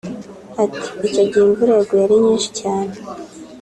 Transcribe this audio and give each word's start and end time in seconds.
Ati 0.63 0.83
“Icyo 1.07 1.21
gihe 1.29 1.41
imvura 1.47 1.71
yaguye 1.77 2.01
ari 2.05 2.15
nyinshi 2.23 2.49
cyane 2.59 2.93